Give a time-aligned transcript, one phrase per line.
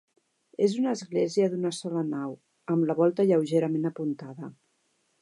[0.67, 2.33] És una església d'una sola nau,
[2.77, 4.55] amb la volta lleugerament apuntada.